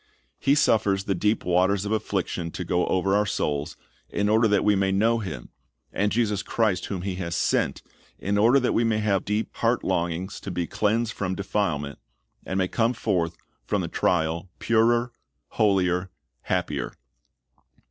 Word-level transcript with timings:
He 0.39 0.55
suffers 0.55 1.03
the 1.03 1.13
deep 1.13 1.45
waters 1.45 1.85
of 1.85 1.91
affliction 1.91 2.49
to 2.53 2.63
go 2.63 2.87
over 2.87 3.15
our 3.15 3.27
souls, 3.27 3.77
in 4.09 4.29
order 4.29 4.47
that 4.47 4.63
we 4.63 4.75
may 4.75 4.91
know 4.91 5.19
Him, 5.19 5.49
and 5.93 6.11
Jesus 6.11 6.41
Christ 6.41 6.85
whom 6.87 7.03
He 7.03 7.17
has 7.17 7.35
sent, 7.35 7.83
in 8.17 8.35
order 8.35 8.59
that 8.59 8.73
we 8.73 8.83
may 8.83 8.97
have 8.97 9.23
deep 9.25 9.55
heart 9.57 9.83
longings 9.83 10.39
to 10.39 10.49
be 10.49 10.65
cleansed 10.65 11.13
from 11.13 11.35
defilement, 11.35 11.99
and 12.47 12.57
may 12.57 12.67
come 12.67 12.93
forth 12.93 13.37
from 13.63 13.83
the 13.83 13.87
trial 13.87 14.49
'purer, 14.57 15.11
holier, 15.49 16.09
happier. 16.45 16.93